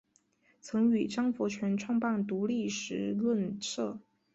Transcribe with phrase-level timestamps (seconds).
[0.61, 3.99] 曾与张佛泉创办独立时论社。